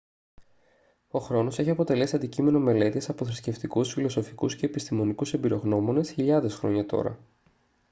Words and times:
ο 1.11 1.19
χρόνος 1.19 1.59
έχει 1.59 1.69
αποτελέσει 1.69 2.15
αντικείμενο 2.15 2.59
μελέτης 2.59 3.09
από 3.09 3.25
θρησκευτικούς 3.25 3.93
φιλοσοφικούς 3.93 4.55
και 4.55 4.65
επιστημονικούς 4.65 5.33
εμπειρογνώμονες 5.33 6.09
χιλιάδες 6.11 6.55
χρόνια 6.55 6.85
τώρα 6.85 7.19